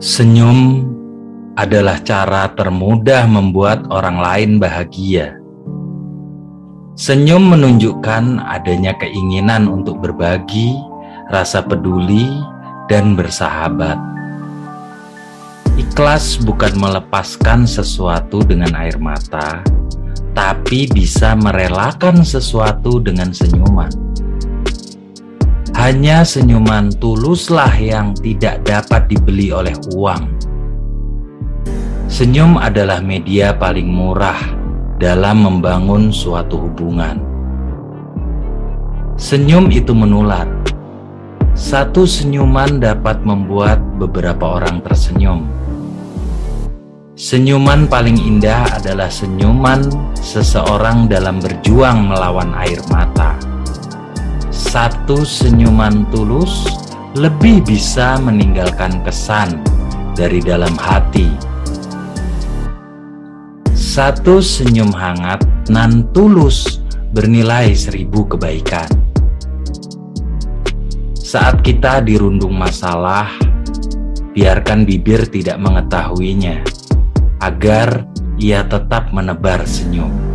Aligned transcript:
Senyum 0.00 0.88
adalah 1.60 2.00
cara 2.00 2.48
termudah 2.56 3.28
membuat 3.28 3.84
orang 3.92 4.16
lain 4.16 4.50
bahagia. 4.56 5.36
Senyum 6.96 7.52
menunjukkan 7.52 8.40
adanya 8.40 8.96
keinginan 8.96 9.68
untuk 9.68 10.00
berbagi, 10.00 10.72
rasa 11.28 11.60
peduli, 11.60 12.32
dan 12.88 13.12
bersahabat. 13.12 14.00
Ikhlas 15.76 16.40
bukan 16.48 16.80
melepaskan 16.80 17.68
sesuatu 17.68 18.40
dengan 18.40 18.72
air 18.80 18.96
mata, 18.96 19.60
tapi 20.32 20.88
bisa 20.88 21.36
merelakan 21.36 22.24
sesuatu 22.24 23.04
dengan 23.04 23.36
senyuman. 23.36 24.09
Hanya 25.80 26.28
senyuman 26.28 26.92
tuluslah 27.00 27.72
yang 27.80 28.12
tidak 28.12 28.60
dapat 28.68 29.08
dibeli 29.08 29.48
oleh 29.48 29.72
uang. 29.96 30.28
Senyum 32.04 32.60
adalah 32.60 33.00
media 33.00 33.56
paling 33.56 33.88
murah 33.88 34.36
dalam 35.00 35.40
membangun 35.40 36.12
suatu 36.12 36.68
hubungan. 36.68 37.16
Senyum 39.16 39.72
itu 39.72 39.96
menular. 39.96 40.44
Satu 41.56 42.04
senyuman 42.04 42.76
dapat 42.76 43.24
membuat 43.24 43.80
beberapa 43.96 44.60
orang 44.60 44.84
tersenyum. 44.84 45.48
Senyuman 47.16 47.88
paling 47.88 48.20
indah 48.20 48.68
adalah 48.76 49.08
senyuman 49.08 49.80
seseorang 50.12 51.08
dalam 51.08 51.40
berjuang 51.40 52.04
melawan 52.04 52.52
air 52.68 52.84
mata 52.92 53.32
satu 54.70 55.26
senyuman 55.26 56.06
tulus 56.14 56.62
lebih 57.18 57.58
bisa 57.66 58.14
meninggalkan 58.22 59.02
kesan 59.02 59.58
dari 60.14 60.38
dalam 60.38 60.78
hati. 60.78 61.26
Satu 63.74 64.38
senyum 64.38 64.94
hangat 64.94 65.42
nan 65.66 66.06
tulus 66.14 66.78
bernilai 67.10 67.74
seribu 67.74 68.30
kebaikan. 68.30 68.86
Saat 71.18 71.66
kita 71.66 71.98
dirundung 72.06 72.54
masalah, 72.54 73.26
biarkan 74.38 74.86
bibir 74.86 75.26
tidak 75.26 75.58
mengetahuinya, 75.58 76.62
agar 77.42 78.06
ia 78.38 78.62
tetap 78.62 79.10
menebar 79.10 79.66
senyum. 79.66 80.29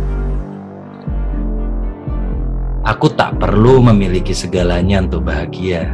Aku 2.86 3.10
tak 3.10 3.42
perlu 3.42 3.82
memiliki 3.82 4.30
segalanya 4.30 5.02
untuk 5.02 5.26
bahagia, 5.26 5.90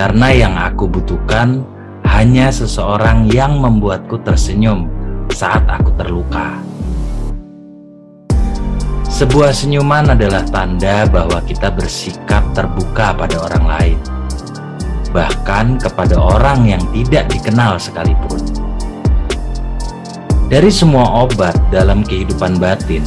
karena 0.00 0.32
yang 0.32 0.56
aku 0.56 0.88
butuhkan 0.88 1.60
hanya 2.08 2.48
seseorang 2.48 3.28
yang 3.28 3.60
membuatku 3.60 4.16
tersenyum 4.24 4.88
saat 5.28 5.60
aku 5.68 5.92
terluka. 6.00 6.56
Sebuah 9.12 9.52
senyuman 9.52 10.16
adalah 10.16 10.40
tanda 10.48 11.04
bahwa 11.04 11.44
kita 11.44 11.68
bersikap 11.68 12.40
terbuka 12.56 13.12
pada 13.12 13.44
orang 13.44 13.64
lain, 13.68 13.98
bahkan 15.12 15.76
kepada 15.76 16.16
orang 16.16 16.64
yang 16.64 16.80
tidak 16.96 17.28
dikenal 17.28 17.76
sekalipun. 17.76 18.40
Dari 20.48 20.72
semua 20.72 21.28
obat 21.28 21.52
dalam 21.68 22.00
kehidupan 22.00 22.56
batin, 22.56 23.04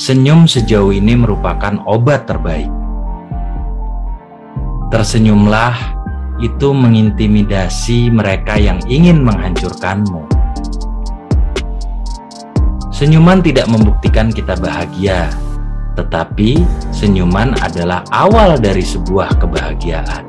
Senyum 0.00 0.48
sejauh 0.48 0.96
ini 0.96 1.12
merupakan 1.12 1.76
obat 1.84 2.24
terbaik. 2.24 2.72
Tersenyumlah, 4.88 5.76
itu 6.40 6.72
mengintimidasi 6.72 8.08
mereka 8.08 8.56
yang 8.56 8.80
ingin 8.88 9.20
menghancurkanmu. 9.20 10.24
Senyuman 12.88 13.44
tidak 13.44 13.68
membuktikan 13.68 14.32
kita 14.32 14.56
bahagia, 14.56 15.28
tetapi 16.00 16.64
senyuman 16.96 17.52
adalah 17.60 18.00
awal 18.08 18.56
dari 18.56 18.80
sebuah 18.80 19.36
kebahagiaan. 19.36 20.24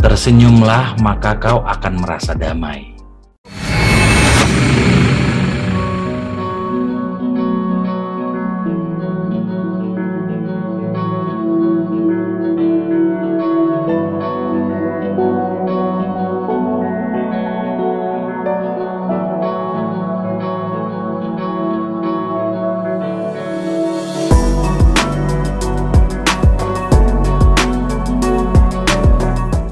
Tersenyumlah, 0.00 0.96
maka 1.04 1.36
kau 1.36 1.60
akan 1.60 2.00
merasa 2.00 2.32
damai. 2.32 2.91